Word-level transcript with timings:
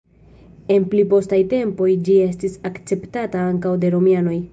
En 0.75 0.85
pli 0.93 1.01
postaj 1.11 1.39
tempoj 1.51 1.89
ĝi 2.07 2.15
estis 2.29 2.57
akceptata 2.71 3.45
ankaŭ 3.51 3.75
de 3.85 3.93
romianoj. 3.97 4.35